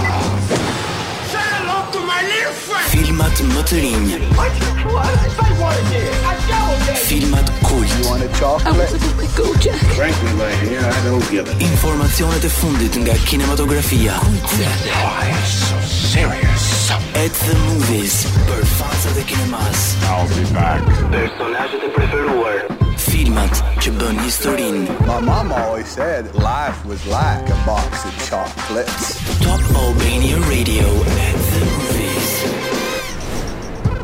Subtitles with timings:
[1.33, 2.85] Say hello to my little friend!
[2.93, 4.11] Filmat më të rinj.
[4.37, 4.53] What?
[4.93, 5.09] What?
[5.09, 7.89] I what to I go Filmat kult.
[7.89, 8.93] You want a chocolate?
[8.93, 9.81] I want go Jack.
[9.97, 11.57] Frankly, my hair, I don't give it.
[11.71, 14.21] Informacionet e fundit nga kinematografia.
[14.21, 14.69] Kultse.
[14.85, 16.93] Why oh, so serious?
[17.25, 18.21] At the movies.
[18.53, 19.81] Për fansat e kinemas.
[20.13, 20.85] I'll be back.
[21.09, 22.90] Personazhet e preferuar.
[24.07, 29.05] bën historin My mama always said life was like a box of chocolates
[29.45, 30.87] Top Albania Radio
[31.29, 32.31] at the movies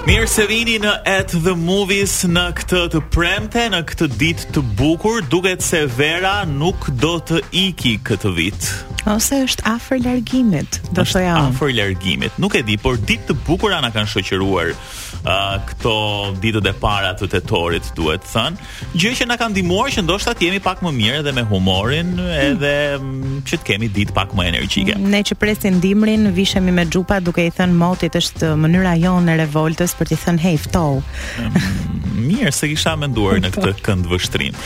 [0.08, 4.62] Mirë se vini në At The Movies në këtë të premte, në këtë ditë të
[4.80, 8.70] bukur, duket se vera nuk do të iki këtë vit
[9.08, 11.36] ose është afër largimit, do të thoja.
[11.46, 12.34] Afër largimit.
[12.44, 14.74] Nuk e di, por ditë të bukura na kanë shoqëruar
[15.26, 15.94] uh, këto
[16.44, 20.34] ditët e para të tetorit duhet të thënë, gjë që na ka ndihmuar që ndoshta
[20.38, 23.40] të jemi pak më mirë edhe me humorin edhe mm.
[23.48, 24.98] që të kemi ditë pak më energjike.
[25.00, 29.34] Mm, ne që presim dimrin, vishemi me xhupa duke i thënë motit është mënyra jonë
[29.36, 31.00] e revoltës për t'i thënë hey, ftoh.
[31.44, 34.58] Mm, mirë se kisha menduar në këtë kënd vështrim.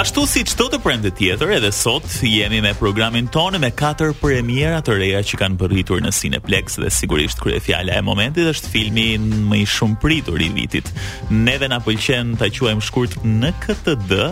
[0.00, 4.80] Ashtu si çdo të premte tjetër, edhe sot jemi me programin tonë me katër premiera
[4.84, 9.62] të reja që kanë përritur në Cineplex dhe sigurisht kryefjala e momentit është filmi më
[9.62, 10.90] i shumë pritur i vitit.
[11.30, 14.22] Neve na pëlqen ta quajmë shkurt në KTD,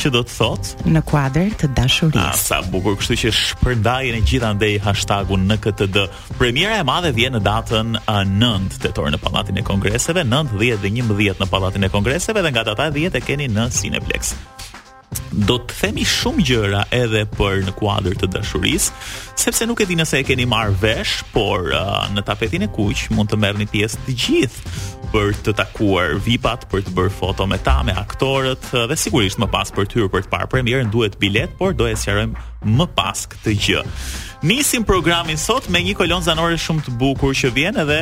[0.00, 0.68] që do të thot?
[0.88, 2.22] Në kuadër të dashurisë.
[2.22, 6.06] Ah, sa bukur, kështu që shpërndajeni gjithandej hashtagun #NKTD.
[6.38, 10.80] Premiera e madhe vjen në datën 9 ah, tetor në Pallatin e Kongreseve, 9, 10
[10.80, 10.94] dhe
[11.28, 14.32] 11 në Pallatin e Kongreseve dhe nga data 10 e keni në Cineplex.
[15.50, 18.92] Do të themi shumë gjëra edhe për në kuadrë të dashurisë,
[19.40, 23.08] sepse nuk e di nëse e keni marrë vesh, por uh, në tapetin e kuq
[23.14, 24.76] mund të merrni pjesë të gjithë
[25.10, 29.48] për të takuar vip-at për të bërë foto me ta me aktorët dhe sigurisht më
[29.50, 33.24] pas për tyr për të parë premierën duhet bilet por do e sqarojmë më pas
[33.30, 33.82] këtë gjë.
[34.40, 38.00] Nisim programin sot me një kolon zanore shumë të bukur që vjen edhe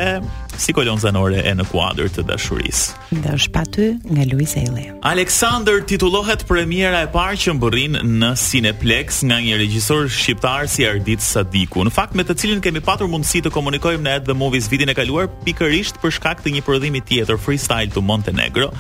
[0.54, 3.00] si kolon zanore e në kuadrë të dashurisë.
[3.24, 4.84] Dhe është pa ty nga Luis Eile.
[5.10, 10.86] Alexander titulohet premiera e parë që më bërin në Cineplex nga një regjisor shqiptar si
[10.86, 11.82] Ardit Sadiku.
[11.86, 14.98] Në fakt me të cilin kemi patur mundësi të komunikojmë në The Movies vitin e
[14.98, 18.70] kaluar pikërisht për shkak të një prodhimi tjetër Freestyle to Montenegro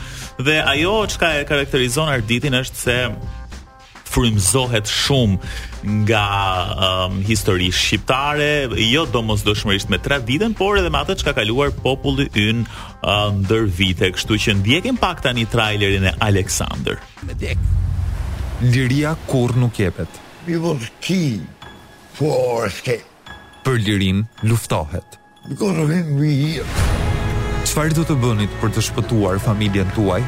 [0.42, 2.98] dhe ajo që ka e karakterizon Arditin është se
[4.10, 5.36] frymzohet shumë
[6.04, 6.22] nga
[6.88, 12.26] um, histori shqiptare, jo domosdoshmërisht me traditën, por edhe me atë që ka kaluar populli
[12.48, 16.98] ynë uh, ndër vite, kështu që ndjekim pak tani trailerin e Aleksandër.
[17.28, 17.36] Me
[18.68, 20.08] Liria kur nuk jepet.
[20.46, 21.40] We will ki,
[22.16, 23.04] for po, escape.
[23.64, 25.18] Për lirin luftohet.
[25.48, 25.92] Because of
[27.68, 30.22] Çfarë do të bënit për të shpëtuar familjen tuaj?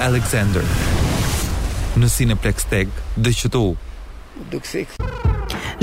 [0.00, 0.60] Alexander.
[1.96, 3.70] Në Cineplex Tag, DQTU.
[4.52, 4.90] Dukësik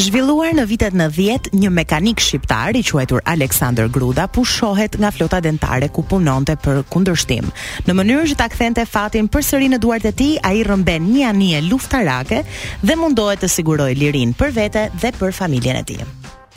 [0.04, 5.40] Zhvilluar në vitet në djetë, një mekanik shqiptar i quajtur Alexander Gruda pushohet nga flota
[5.42, 7.50] dentare ku punonte për kundërshtim.
[7.90, 11.10] Në mënyrë që ta kthente fatin për sëri në duart e ti, a i rëmben
[11.14, 12.44] një anje luftarake
[12.86, 16.00] dhe mundohet të siguroj lirin për vete dhe për familjen e ti.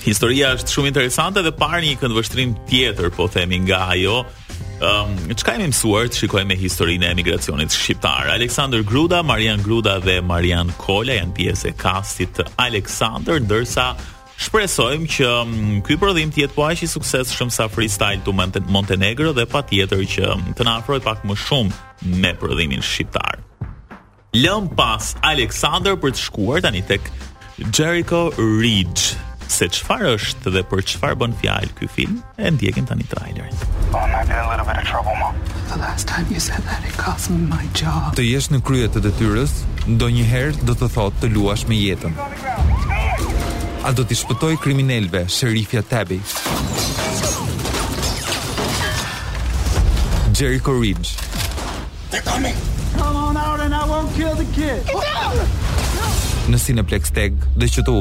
[0.05, 4.27] Historia është shumë interesante dhe par një këndvështrim tjetër, po themi nga ajo,
[4.77, 8.29] Um, ehm, ne çka kemi mësuar, shikojmë historinë e emigracionit shqiptar.
[8.35, 13.95] Aleksander Gruda, Marian Gruda dhe Marian Kola janë pjesë e kastit të ndërsa
[14.37, 18.35] shpresojmë që mm, ky prodhim të jetë po aq i suksesshëm sa Freestyle to
[18.69, 23.41] Montenegro dhe patjetër që mm, të na afrojë pak më shumë me prodhimin shqiptar.
[24.37, 27.09] Lëm pas Aleksander për të shkuar tani tek
[27.73, 29.17] Jericho Ridge
[29.53, 33.55] se çfarë është dhe për çfarë bën fjalë ky film, e të tani trailerin.
[33.93, 35.15] Oh, I'm a little bit of trouble,
[35.69, 38.15] The last time you said that it cost me my job.
[38.19, 39.53] Të jesh në krye të detyrës,
[39.89, 42.15] ndonjëherë do të thotë të luash me jetën.
[43.89, 46.21] A do t'i shpëtoj kriminelve, shërifja Tabby?
[50.39, 51.17] Jerry Ridge.
[52.11, 52.55] They're coming.
[52.97, 54.85] Come on out and I won't kill the kid.
[54.85, 55.63] Get
[56.49, 57.95] Në Cineplex Tag, dhe qëtu,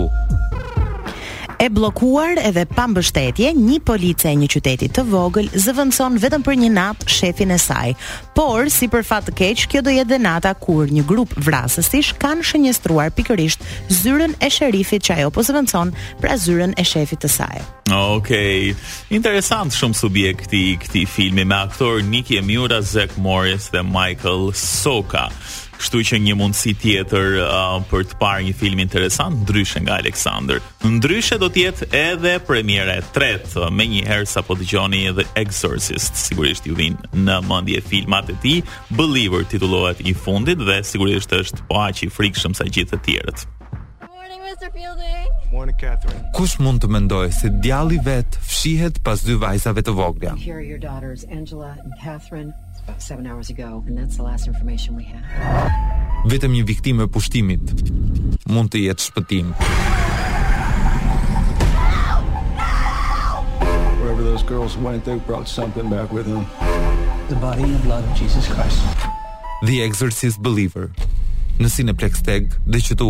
[1.66, 6.60] e blokuar edhe pa mbështetje, një policë e një qyteti të vogël zëvendëson vetëm për
[6.62, 7.96] një natë shefin e saj.
[8.38, 12.46] Por, si për fat të keq, kjo do jetë nata kur një grup vrasësish kanë
[12.52, 13.66] shënjestruar pikërisht
[14.04, 17.66] zyrën e sherifit që ajo po zëvendëson pra zyrën e shefit të saj.
[17.86, 18.74] Okej.
[18.74, 18.74] Okay.
[19.16, 25.28] Interesant shumë subjekti i këtij filmi me aktor Nicki Miura, Zack Morris dhe Michael Soka.
[25.78, 30.64] Kështu që një mundësi tjetër uh, për të parë një film interesant ndryshe nga Alexander.
[30.88, 36.18] Ndryshe do të jetë edhe premiera e tretë, më një herë sapo dëgjoni edhe Exorcist,
[36.26, 38.64] sigurisht ju vin në mendje filmat e tij,
[38.98, 43.46] Believer titullohet i fundit dhe sigurisht është po aq i frikshëm sa gjithë të tjerët.
[44.56, 44.72] Mr.
[44.72, 45.28] Fielding.
[45.52, 46.16] Morning, Catherine.
[46.32, 50.32] Kush mund të mendoj se djalli vet fshihet pas dy vajzave të vogla?
[50.40, 52.54] Here your daughters Angela and Catherine
[52.86, 56.32] about hours ago and that's the last information we have.
[56.32, 57.74] Vetëm një viktimë e pushtimit
[58.56, 59.52] mund të jetë shpëtim.
[64.26, 66.48] those girls went they brought something back with them
[67.30, 68.82] the body and blood of Jesus Christ
[69.70, 70.88] the exorcist believer
[71.60, 73.10] në sinë plexteg dhe qtu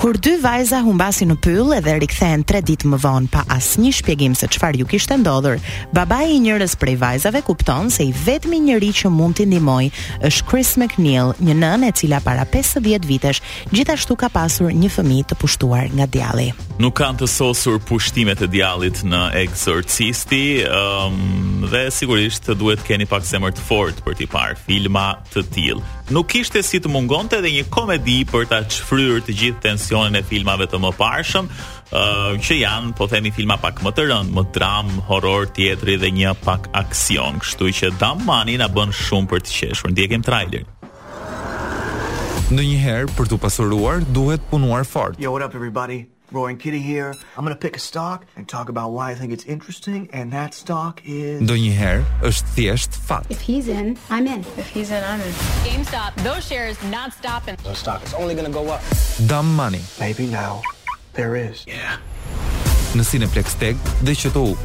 [0.00, 4.32] kur dy vajza humbasin në pyll edhe rikthehen 3 ditë më vonë pa asnjë shpjegim
[4.32, 5.58] se çfarë ju kishte ndodhur.
[5.92, 9.90] Babai i njërës prej vajzave kupton se i vetmi njeri që mund t'i ndihmoj
[10.24, 13.42] është Chris McNeil, një nën e cila para 50 vitesh
[13.76, 16.48] gjithashtu ka pasur një fëmijë të pushtuar nga djalli.
[16.80, 23.04] Nuk kanë të sosur pushtimet e djallit në Exorcisti, ëhm, um, dhe sigurisht duhet keni
[23.06, 25.84] pak zemër të fortë për t'i parë filma të tillë.
[26.10, 30.16] Nuk kishte si të mungonte edhe një komedi për ta çfryrë të gjithë tensionin versionin
[30.16, 31.46] e filmave të mëparshëm,
[31.90, 32.04] ë
[32.34, 36.10] uh, që janë po themi filma pak më të rëndë, më dram, horror, teatri dhe
[36.14, 37.40] një pak aksion.
[37.42, 39.90] Kështu që Damani na bën shumë për të qeshur.
[39.94, 40.68] Ndjekim trailerin.
[42.50, 45.18] Në një herë, për të pasuruar, duhet punuar fort.
[45.22, 46.04] Jo, rap everybody.
[46.32, 47.14] Roy and Kitty here.
[47.36, 50.32] I'm going to pick a stock and talk about why I think it's interesting and
[50.32, 53.26] that stock is Do është thjesht fat.
[53.28, 54.44] If he's in, I'm in.
[54.56, 55.32] If he's in, I'm in.
[55.66, 57.56] GameStop, those shares not stopping.
[57.64, 58.82] The stock is only going to go up.
[59.26, 59.82] Dumb money.
[60.00, 60.62] Maybe now
[61.14, 61.64] there is.
[61.66, 61.98] Yeah.
[62.94, 64.56] Në Cineplex Tech dhe QTU.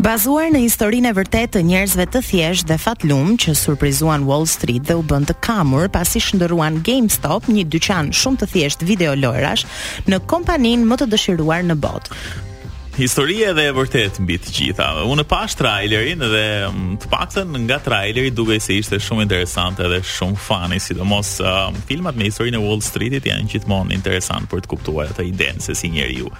[0.00, 4.86] Bazuar në historinë e vërtetë të njerëzve të thjeshtë dhe fatlum që surprizuan Wall Street
[4.88, 9.66] dhe u bën të kamur pasi shndëruan GameStop, një dyqan shumë të thjeshtë video lojrash,
[10.08, 12.16] në kompaninë më të dëshiruar në botë.
[12.96, 14.86] Historia dhe e vërtet mbi të gjitha.
[15.08, 20.00] Unë pash trailerin dhe mm, të paktën nga traileri dukej se ishte shumë interesante dhe
[20.16, 24.72] shumë funny, sidomos uh, filmat me historinë e Wall Streetit janë gjithmonë interesant për të
[24.76, 26.32] kuptuar atë idenë se si njeriu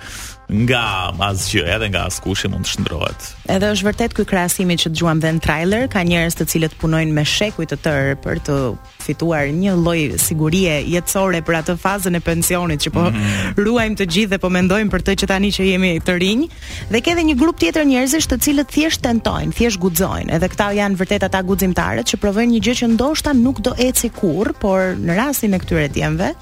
[0.51, 3.29] nga asgjë, edhe nga askushi mund të shndrohet.
[3.51, 7.15] Edhe është vërtet ky krahasim që dëgjuan dhe në trailer, ka njerëz të cilët punojnë
[7.15, 8.57] me shekuj të tërë për të
[9.05, 13.65] fituar një lloj sigurie jetësore për atë fazën e pensionit që po mm -hmm.
[13.65, 16.43] ruajmë të gjithë dhe po mendojmë për të që tani që jemi të rinj,
[16.91, 20.35] dhe ka edhe një grup tjetër njerëzish të cilët thjesht tentojnë, thjesht guxojnë.
[20.35, 24.09] Edhe këta janë vërtet ata guximtarët që provojnë një gjë që ndoshta nuk do eci
[24.11, 26.35] kurrë, por në rastin e këtyre djemve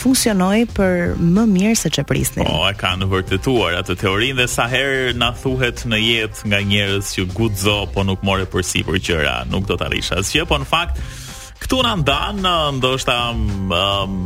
[0.00, 2.44] funksionoi për më mirë se çeprisnin.
[2.48, 7.12] Po, e kanë vërtetuar atë teorinë dhe sa herë na thuhet në jetë nga njerëz
[7.16, 11.00] që guxo po nuk morë përsipër gjëra, nuk do të arrish asgjë, po në fakt
[11.62, 12.42] këtu na ndan
[12.76, 14.18] ndoshta um,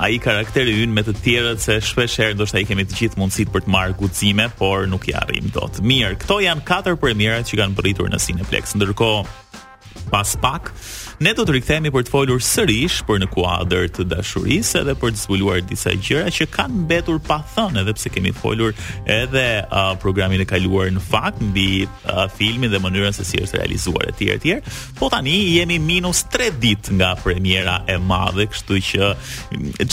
[0.00, 3.20] a i karakteri yn me të tjerët se shpesh herë ndoshta i kemi të gjithë
[3.20, 6.16] mundësit për të marrë guzime, por nuk i arrim do të mirë.
[6.26, 9.12] Këto janë 4 premierat që kanë përritur në Cineplex, ndërko
[10.10, 10.70] pas pak,
[11.20, 15.10] Ne do të rikthehemi për të folur sërish për në kuadër të dashurisë edhe për
[15.12, 18.72] të zbuluar disa gjëra që kanë mbetur pa thënë edhe pse kemi folur
[19.04, 21.66] edhe uh, programin e kaluar në fakt mbi
[22.06, 24.54] uh, filmin dhe mënyrën se si është realizuar etj etj.
[24.96, 29.12] Po tani jemi minus 3 ditë nga premiera e madhe, kështu që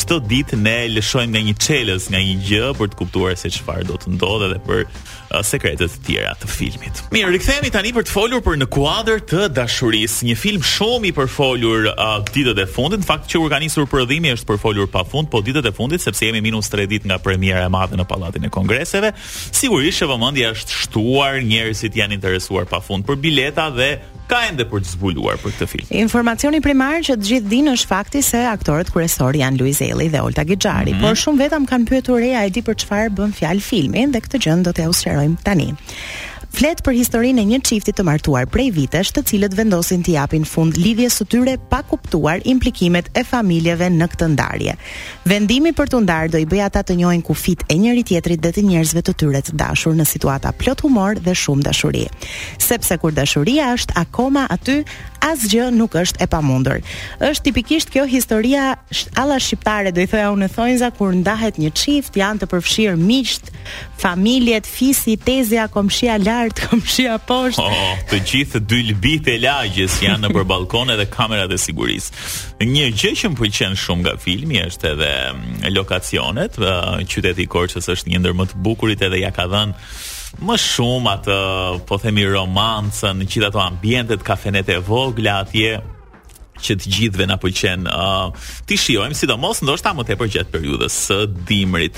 [0.05, 3.89] çdo ditë ne lëshojmë nga një çelës, nga një gjë për të kuptuar se çfarë
[3.91, 4.87] do të ndodhë edhe për
[5.43, 7.01] sekretet e tjera të filmit.
[7.11, 11.15] Mirë, rikthehemi tani për të folur për në kuadër të dashurisë, një film shumë i
[11.17, 13.01] përfolur uh, ditët e fundit.
[13.03, 16.27] Në fakt që kur ka nisur prodhimi është përfolur pafund, po ditët e fundit sepse
[16.27, 19.13] jemi minus 3 ditë nga premiera e madhe në Pallatin e Kongreseve.
[19.23, 23.89] Sigurisht që vëmendja është shtuar, njerëzit janë interesuar pafund për bileta dhe
[24.27, 25.91] ka ende për të zbuluar për këtë film.
[26.03, 29.79] Informacioni primar që të gjithë dinë është fakti se aktorët kryesor janë Luiz
[30.11, 31.01] dhe Olta Gixhari, mm -hmm.
[31.01, 34.39] por shumë vetëm kanë pyetur Rea e di për çfarë bën fjalë filmin dhe këtë
[34.45, 35.71] gjë do t'ja ushtrojmë tani.
[36.57, 40.45] Flet për historinë e një çifti të martuar prej vitesh, të cilët vendosin të japin
[40.49, 44.73] fund lidhjes së tyre pa kuptuar implikimet e familjeve në këtë ndarje.
[45.29, 48.49] Vendimi për të ndarë do i bëj ata të njohin kufit e njëri tjetrit dhe
[48.57, 52.07] të njerëzve të tyre të dashur në situata plot humor dhe shumë dashuri.
[52.57, 54.79] Sepse kur dashuria është akoma aty,
[55.29, 56.81] asgjë nuk është e pamundur.
[57.21, 58.71] Është tipikisht kjo historia
[59.17, 63.51] alla shqiptare, do i thoja unë thonjza kur ndahet një çift, janë të përfshirë miqt,
[63.99, 67.63] familjet, fisi, tezia, komshia, lartë kam shia poshtë.
[67.63, 72.21] Oh, oh të gjithë dy lbitë e lagjes janë nëpër balkon edhe kamerat e sigurisë.
[72.63, 76.59] Një gjë që më pëlqen shumë nga filmi është edhe mm, lokacionet.
[77.11, 79.91] Qyteti i Korçës është një ndër më të bukurit edhe ja ka dhënë
[80.47, 81.35] më shumë atë
[81.87, 85.77] po themi romancën, gjithë ato ambientet, kafenet e vogla atje,
[86.61, 87.87] që të gjithëve na pëlqen.
[87.89, 91.97] Uh, ti shijojmë sidomos ndoshta më tepër gjatë periudhës së dimrit.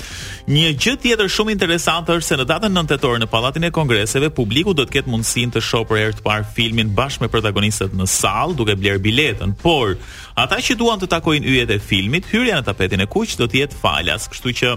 [0.50, 4.30] Një gjë tjetër shumë interesante është se në datën 9 tetor në Pallatin e Kongreseve
[4.36, 7.96] publiku do të ketë mundësinë të shohë për herë të parë filmin bashkë me protagonistët
[7.98, 9.96] në sallë duke bler biletën, por
[10.38, 13.62] ata që duan të takojnë yjet e filmit, hyrja në tapetin e kuq do të
[13.64, 14.74] jetë falas, kështu që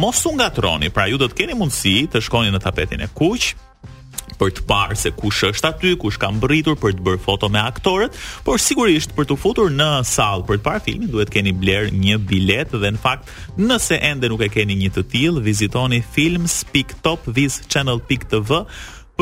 [0.00, 3.50] mos u ngatroni, pra ju do të keni mundësi të shkoni në tapetin e kuq,
[4.38, 7.60] për të parë se kush është aty, kush ka mbërritur për të bërë foto me
[7.62, 8.12] aktorët,
[8.46, 12.16] por sigurisht për të futur në sallë për të parë filmin duhet keni bler një
[12.30, 13.24] bilet dhe në fakt
[13.60, 18.50] nëse ende nuk e keni një të tillë, vizitoni films.topvizchannel.tv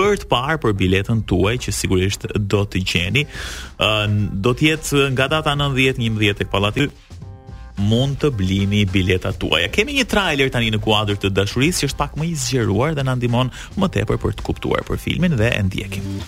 [0.00, 3.22] për të parë për biletën tuaj që sigurisht do të gjeni.
[3.78, 3.90] Ë
[4.44, 6.82] do të jetë nga data 90 11 tek pallati
[7.88, 9.68] mund të blini biletat tuaja.
[9.72, 13.04] Kemi një trailer tani në kuadër të dashurisë që është pak më i zgjeruar dhe
[13.06, 16.20] na ndihmon më tepër për të kuptuar për filmin dhe e ndjekim.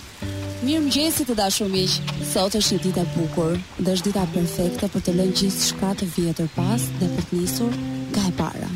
[0.63, 1.97] Mirë mëgjesit të dashur miq.
[2.33, 5.93] Sot është një ditë e bukur, dhe është dita perfekte për të lënë gjithë shka
[6.01, 7.77] të vjetër pas dhe për të nisur
[8.15, 8.71] nga e para.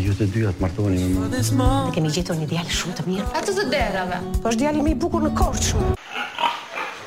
[0.00, 3.26] ju të dy atë martoni me më Dhe kemi gjithë një djali shumë të mirë
[3.36, 5.90] A të të Po është djali me i bukur në korë shumë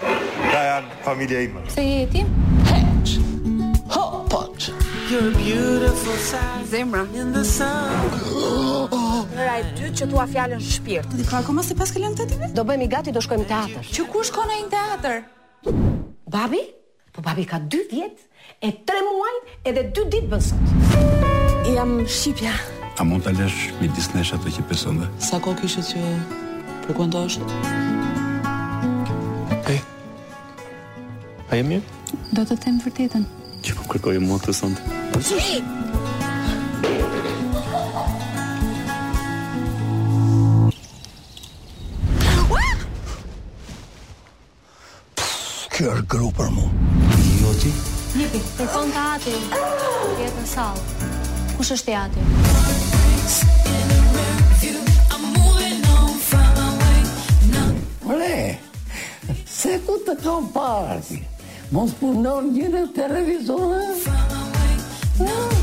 [0.03, 2.21] Ta janë familja ime Se jeti
[4.67, 6.67] You're beautiful sound.
[6.71, 7.03] Zemra.
[7.21, 7.95] In the sun.
[9.37, 11.13] Ora e dytë që thua fjalën shpirt.
[11.15, 12.49] Ti ka akoma se pas kalon tetë?
[12.57, 13.85] Do bëhemi gati do shkojmë teatr.
[13.95, 15.15] Që ku shkon në një teatr?
[16.33, 16.59] Babi?
[17.15, 18.19] Po babi ka 2 vjet
[18.67, 19.37] e 3 muaj
[19.71, 20.99] edhe 2 ditë bën sot.
[21.71, 22.51] Jam shipja.
[22.99, 25.07] A mund ta lësh me disnesh atë që beson dhe?
[25.29, 26.03] Sa kohë kishit që
[26.87, 27.39] po kuantosh?
[29.71, 29.79] Ai.
[31.55, 31.79] Ai më?
[32.35, 33.25] Do të them vërtetën
[33.67, 34.81] që po kërkojë mua këtë sonte.
[45.73, 46.67] Kjo është gru për mu.
[47.41, 47.73] Joti?
[48.17, 49.35] Njëpi, kërkon të ati.
[50.23, 51.11] Jetë në salë.
[51.59, 52.27] Kush është të ati?
[58.07, 58.43] Mëre,
[59.51, 61.19] se ku të kam parë?
[61.71, 63.57] Vamos por não ir na televisão.
[65.19, 65.56] Não.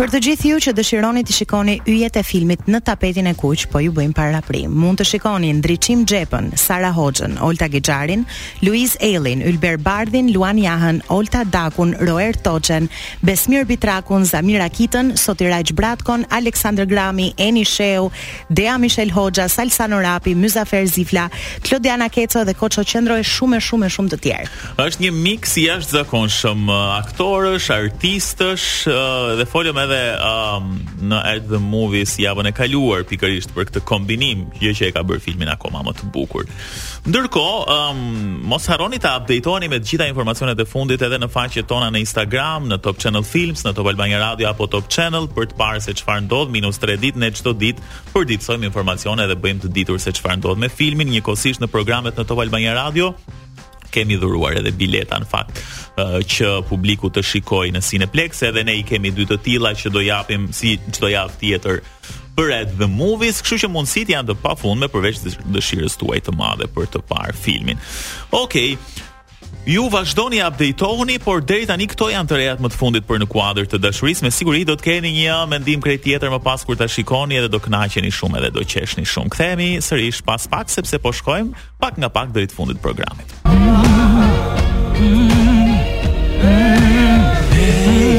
[0.00, 3.66] Për të gjithë ju që dëshironi të shikoni yjet e filmit në tapetin e kuq,
[3.68, 4.38] po ju bëjmë para
[4.72, 8.24] Mund të shikoni Ndriçim Xhepën, Sara Hoxhën, Olta Gexharin,
[8.64, 12.88] Luiz Ellin, Ylber Bardhin, Luan Jahën, Olta Dakun, Roer Toçen,
[13.20, 18.08] Besmir Bitrakun, Zamir Akitën, Sotiraj Bratkon, Aleksandr Grami, Eni Sheu,
[18.48, 21.28] Dea Mishel Hoxha, Salsa Norapi, Myzafer Zifla,
[21.60, 24.48] Klodiana Keco dhe Koço Qendro e shumë e shumë e shumë të tjerë.
[24.86, 26.64] Është një miks i jashtëzakonshëm
[27.02, 30.70] aktorësh, artistësh uh, dhe folëm edhe um,
[31.10, 35.02] në Ed the Movies javën e kaluar pikërisht për këtë kombinim gjë që e ka
[35.06, 36.48] bërë filmin akoma më të bukur.
[37.08, 41.68] Ndërkohë, um, mos harroni ta updateoni me të gjitha informacionet e fundit edhe në faqet
[41.70, 45.52] tona në Instagram, në Top Channel Films, në Top Albania Radio apo Top Channel për
[45.52, 49.38] të parë se çfarë ndodh minus 3 ditë në çdo ditë, për ditësojmë informacione dhe
[49.40, 53.14] bëjmë të ditur se çfarë ndodh me filmin, njëkohësisht në programet në Top Albania Radio
[53.90, 55.60] kemi dhuruar edhe bileta në fakt
[56.32, 60.00] që publiku të shikoj në Cineplex edhe ne i kemi dy të tilla që do
[60.04, 61.82] japim si çdo javë tjetër
[62.36, 65.20] për at the movies, kështu që mundësit janë të pafundme përveç
[65.52, 67.80] dëshirës tuaj të madhe për të parë filmin.
[68.32, 69.08] Okej, okay.
[69.66, 73.26] Ju vazhdoni updatehoni, por deri tani këto janë të rejat më të fundit për në
[73.28, 74.24] kuadër të dashurisë.
[74.24, 77.50] Me siguri do të keni një mendim krejt tjetër më pas kur ta shikoni edhe
[77.52, 79.34] do kënaqeni shumë edhe do qeshni shumë.
[79.36, 83.36] Kthehemi sërish pas pak sepse po shkojmë pak nga pak deri të fundit të programit.
[83.44, 85.28] Mm
[86.40, 88.09] Mm Mm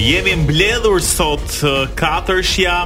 [0.00, 1.50] jemi mbledhur sot
[1.98, 2.76] katërshja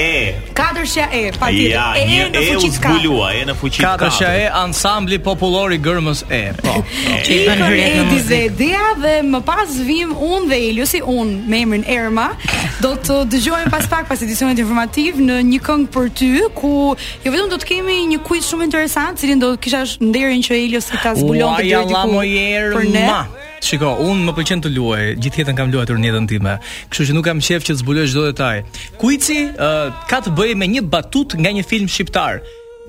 [0.00, 0.08] e
[0.56, 4.30] katërshja e patjetër ja, e, e, e, e në fuqi zgulua e në fuqi katërshja
[4.38, 6.86] e ansambli popullor i gërmës e po, po.
[7.28, 8.40] që i kanë hyrë në
[9.02, 12.30] dhe më pas vim un dhe Eliosi un me emrin Erma
[12.80, 17.28] do të dëgjojmë pas pak pas edicionit informativ në një këngë për ty ku jo
[17.30, 21.12] vetëm do të kemi një quiz shumë interesant cilin do kisha nderin që Elios ta
[21.20, 23.08] zbulon të gjithë diku për ne
[23.64, 26.56] Shiko, unë më pëlqen të luaj, gjithjetën kam luajtur në jetën time.
[26.92, 28.56] Kështu që nuk kam qef që të zbuloj çdo detaj.
[29.00, 32.42] Kuici uh, ka të bëjë me një batut nga një film shqiptar.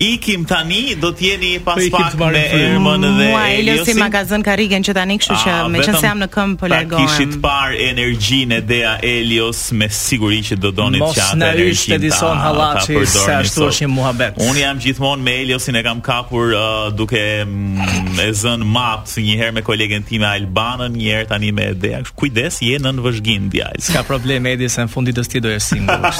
[0.01, 4.83] ikim tani do të jeni pas po pak me Ermën dhe Mua Eliosi magazin Karigen
[4.85, 7.09] që tani, kështu që ah, me qenë se jam në këmbë po largohem.
[7.09, 11.51] Ta kishit par energjinë Dea Elios me siguri që do doni të qatë Mos na
[11.65, 14.39] ishte dison hallaçi se ashtu është një muhabet.
[14.47, 19.37] Unë jam gjithmonë me Eliosin e kam kapur uh, duke mm, e zën mat një
[19.43, 22.01] herë me kolegen time Albanën, një herë tani me Dea.
[22.17, 23.83] Kujdes, je nën vëzhgim djalë.
[23.85, 26.11] S'ka problem Edi se në fundit do të jesh single.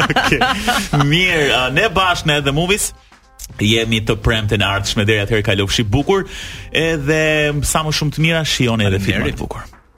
[0.00, 0.40] Okej.
[1.10, 2.92] Mirë, uh, ne bash the movies
[3.58, 6.26] jemi të premte në të deri atëherë kalofshi bukur
[6.84, 7.20] edhe
[7.72, 9.79] sa më shumë të mira shihoni edhe filma bukur.